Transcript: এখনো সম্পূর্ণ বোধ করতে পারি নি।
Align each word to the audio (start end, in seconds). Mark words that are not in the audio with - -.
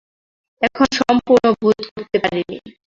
এখনো 0.61 0.87
সম্পূর্ণ 0.99 1.45
বোধ 1.61 1.79
করতে 1.93 2.17
পারি 2.23 2.41
নি। 2.49 2.57